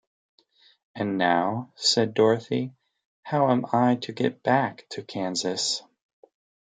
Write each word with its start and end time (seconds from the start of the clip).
"And 0.95 1.19
now," 1.19 1.69
said 1.75 2.15
Dorothy, 2.15 2.73
"how 3.21 3.51
am 3.51 3.67
I 3.71 3.97
to 3.97 4.13
get 4.13 4.41
back 4.41 4.87
to 4.93 5.03
Kansas?" 5.03 5.83